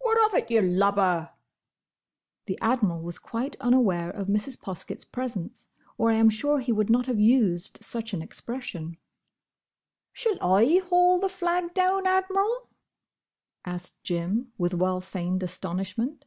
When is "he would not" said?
6.58-7.06